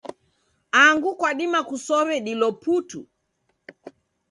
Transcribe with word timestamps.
Angu 0.81 1.09
kwadima 1.19 1.59
kusow'e 1.69 2.17
dilo 2.25 2.49
putu. 2.61 3.01